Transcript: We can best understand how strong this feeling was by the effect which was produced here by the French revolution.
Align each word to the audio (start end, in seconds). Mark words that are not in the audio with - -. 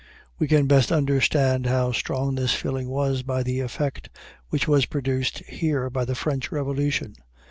We 0.39 0.47
can 0.47 0.65
best 0.65 0.91
understand 0.91 1.67
how 1.67 1.91
strong 1.91 2.33
this 2.33 2.55
feeling 2.55 2.89
was 2.89 3.21
by 3.21 3.43
the 3.43 3.59
effect 3.59 4.09
which 4.49 4.67
was 4.67 4.87
produced 4.87 5.43
here 5.43 5.91
by 5.91 6.05
the 6.05 6.15
French 6.15 6.51
revolution. 6.51 7.13